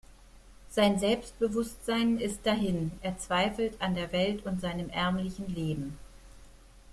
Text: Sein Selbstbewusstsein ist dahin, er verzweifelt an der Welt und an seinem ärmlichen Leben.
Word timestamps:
Sein 0.71 0.97
Selbstbewusstsein 0.97 2.17
ist 2.17 2.39
dahin, 2.43 2.91
er 3.03 3.11
verzweifelt 3.11 3.79
an 3.79 3.93
der 3.93 4.11
Welt 4.11 4.39
und 4.45 4.53
an 4.53 4.59
seinem 4.59 4.89
ärmlichen 4.89 5.45
Leben. 5.53 5.95